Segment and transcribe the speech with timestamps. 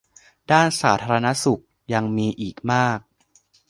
[0.51, 1.61] ด้านสาธารณสุข
[1.93, 2.99] ยังมีอีกมาก